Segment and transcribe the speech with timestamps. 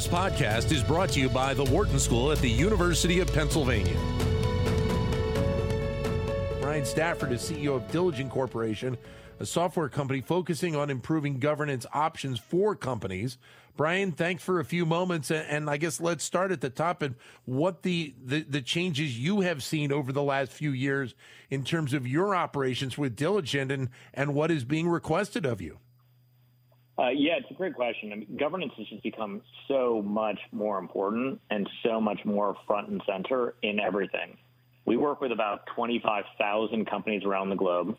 [0.00, 3.98] This podcast is brought to you by the Wharton School at the University of Pennsylvania.
[6.58, 8.96] Brian Stafford is CEO of Diligent Corporation,
[9.40, 13.36] a software company focusing on improving governance options for companies.
[13.76, 17.14] Brian, thanks for a few moments, and I guess let's start at the top and
[17.44, 21.14] what the, the, the changes you have seen over the last few years
[21.50, 25.78] in terms of your operations with Diligent and, and what is being requested of you.
[27.00, 28.12] Uh, yeah, it's a great question.
[28.12, 32.88] I mean, governance has just become so much more important and so much more front
[32.88, 34.36] and center in everything.
[34.84, 37.96] We work with about 25,000 companies around the globe,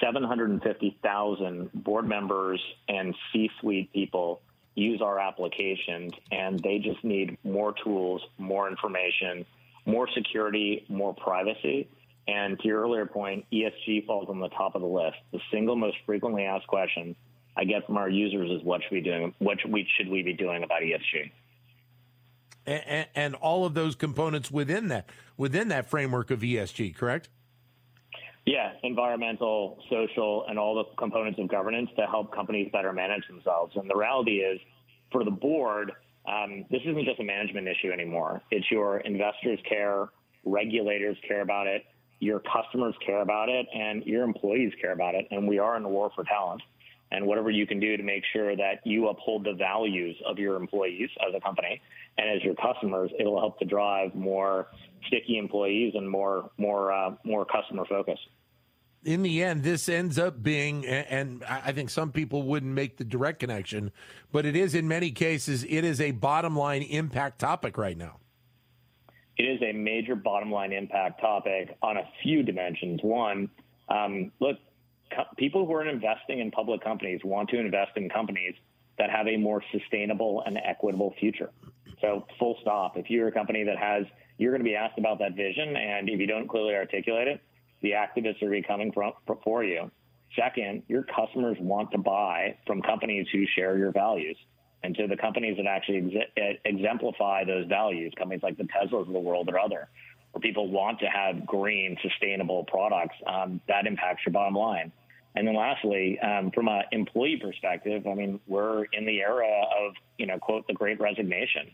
[0.00, 4.40] 750,000 board members and C-suite people
[4.74, 9.44] use our applications, and they just need more tools, more information,
[9.84, 11.88] more security, more privacy.
[12.26, 15.16] And to your earlier point, ESG falls on the top of the list.
[15.32, 17.14] The single most frequently asked question
[17.58, 19.34] I get from our users is what should we doing?
[19.38, 21.32] What should we, should we be doing about ESG?
[22.66, 27.30] And, and, all of those components within that within that framework of ESG, correct?
[28.44, 33.74] Yeah, environmental, social, and all the components of governance to help companies better manage themselves.
[33.74, 34.60] And the reality is,
[35.10, 35.92] for the board,
[36.26, 38.42] um, this isn't just a management issue anymore.
[38.50, 40.10] It's your investors care,
[40.44, 41.86] regulators care about it,
[42.20, 45.26] your customers care about it, and your employees care about it.
[45.30, 46.60] And we are in a war for talent
[47.10, 50.56] and whatever you can do to make sure that you uphold the values of your
[50.56, 51.80] employees as a company
[52.18, 54.68] and as your customers, it'll help to drive more
[55.06, 58.18] sticky employees and more more uh, more customer focus.
[59.04, 63.04] In the end, this ends up being, and I think some people wouldn't make the
[63.04, 63.92] direct connection,
[64.32, 68.18] but it is in many cases, it is a bottom line impact topic right now.
[69.36, 72.98] It is a major bottom line impact topic on a few dimensions.
[73.00, 73.48] One,
[73.88, 74.56] um, look,
[75.36, 78.54] people who are investing in public companies want to invest in companies
[78.98, 81.50] that have a more sustainable and equitable future.
[82.00, 82.96] So, full stop.
[82.96, 84.04] If you're a company that has,
[84.38, 87.40] you're going to be asked about that vision, and if you don't clearly articulate it,
[87.82, 89.12] the activists are going to be coming from,
[89.42, 89.90] for you.
[90.36, 94.36] Second, your customers want to buy from companies who share your values.
[94.82, 99.12] And so the companies that actually ex- exemplify those values, companies like the Teslas of
[99.12, 99.88] the world or other,
[100.38, 104.92] where people want to have green, sustainable products, um, that impacts your bottom line.
[105.34, 109.94] And then lastly, um, from an employee perspective, I mean, we're in the era of,
[110.16, 111.70] you know, quote, the great resignation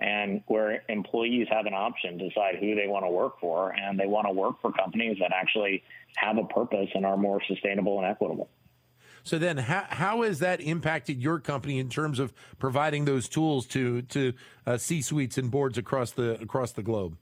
[0.00, 3.98] and where employees have an option to decide who they want to work for and
[3.98, 5.82] they want to work for companies that actually
[6.16, 8.48] have a purpose and are more sustainable and equitable.
[9.24, 13.66] So then, how, how has that impacted your company in terms of providing those tools
[13.68, 14.34] to to
[14.66, 17.16] uh, C suites and boards across the across the globe?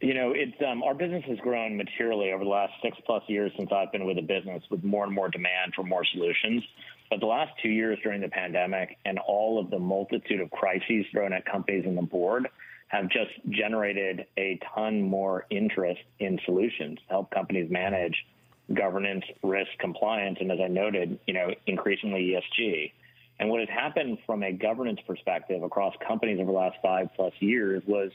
[0.00, 3.52] You know, it's um, our business has grown materially over the last six plus years
[3.58, 6.62] since I've been with the business, with more and more demand for more solutions.
[7.10, 11.04] But the last two years during the pandemic and all of the multitude of crises
[11.12, 12.48] thrown at companies and the board
[12.88, 18.24] have just generated a ton more interest in solutions to help companies manage
[18.72, 22.92] governance, risk, compliance, and as I noted, you know, increasingly ESG.
[23.38, 27.32] And what has happened from a governance perspective across companies over the last five plus
[27.40, 28.12] years was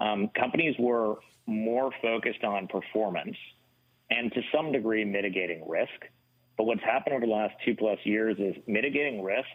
[0.00, 1.16] um, companies were
[1.46, 3.36] more focused on performance
[4.10, 6.08] and to some degree mitigating risk.
[6.56, 9.48] But what's happened over the last two plus years is mitigating risk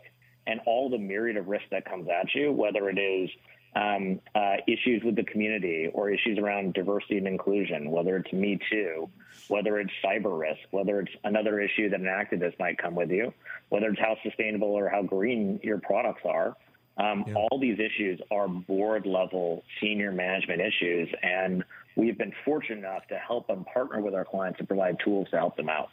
[0.48, 3.30] and all the myriad of risk that comes at you, whether it is
[3.76, 8.58] um, uh, issues with the community or issues around diversity and inclusion, whether it's Me
[8.72, 9.10] Too,
[9.50, 13.34] whether it's cyber risk, whether it's another issue that an activist might come with you,
[13.70, 16.56] whether it's how sustainable or how green your products are.
[16.98, 17.34] Um, yeah.
[17.36, 21.64] All these issues are board level senior management issues, and
[21.96, 25.38] we've been fortunate enough to help them partner with our clients to provide tools to
[25.38, 25.90] help them out.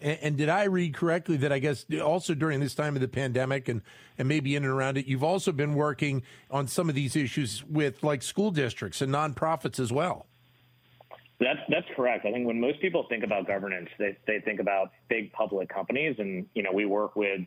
[0.00, 3.08] And, and, did I read correctly that I guess also during this time of the
[3.08, 3.82] pandemic and,
[4.16, 7.64] and maybe in and around it, you've also been working on some of these issues
[7.64, 10.26] with like school districts and nonprofits as well?
[11.40, 12.26] That's that's correct.
[12.26, 16.16] I think when most people think about governance, they they think about big public companies,
[16.18, 17.42] and you know we work with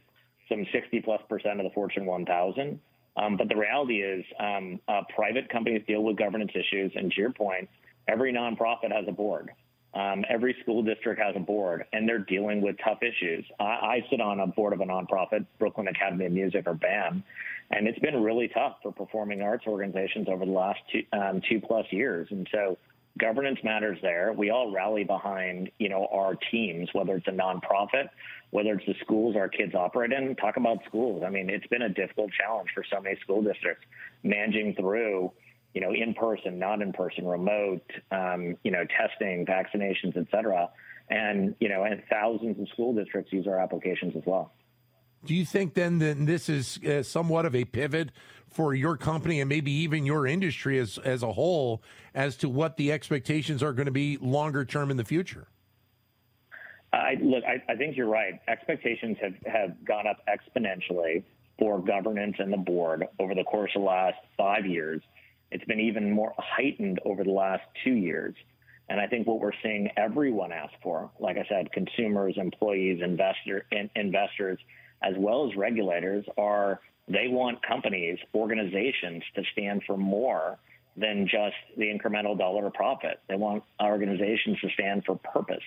[0.51, 2.79] some 60 plus percent of the Fortune 1000.
[3.17, 7.19] Um, but the reality is, um, uh, private companies deal with governance issues, and to
[7.19, 7.69] your point,
[8.07, 9.51] every nonprofit has a board.
[9.93, 13.43] Um, every school district has a board, and they're dealing with tough issues.
[13.59, 17.23] I, I, sit on a board of a nonprofit, Brooklyn Academy of Music, or BAM,
[17.71, 21.59] and it's been really tough for performing arts organizations over the last two, um, two
[21.59, 22.29] plus years.
[22.31, 22.77] And so,
[23.17, 24.33] governance matters there.
[24.33, 28.09] We all rally behind, you know, our teams, whether it's a nonprofit,
[28.51, 30.35] whether it's the schools our kids operate in.
[30.35, 31.23] Talk about schools.
[31.25, 33.85] I mean, it's been a difficult challenge for so many school districts
[34.23, 35.31] managing through,
[35.73, 40.69] you know, in person, not in person, remote, um, you know, testing, vaccinations, et cetera.
[41.09, 44.53] And, you know, and thousands of school districts use our applications as well.
[45.25, 48.11] Do you think then that this is uh, somewhat of a pivot
[48.47, 51.81] for your company and maybe even your industry as as a whole
[52.13, 55.47] as to what the expectations are going to be longer term in the future?
[56.93, 58.33] I, look, I, I think you're right.
[58.49, 61.23] Expectations have, have gone up exponentially
[61.57, 65.01] for governance and the board over the course of the last five years.
[65.51, 68.35] It's been even more heightened over the last two years.
[68.89, 73.65] And I think what we're seeing everyone ask for, like I said, consumers, employees, investor,
[73.71, 74.59] in, investors,
[75.01, 80.57] as well as regulators, are they want companies, organizations to stand for more
[80.95, 83.19] than just the incremental dollar of profit.
[83.27, 85.63] They want organizations to stand for purpose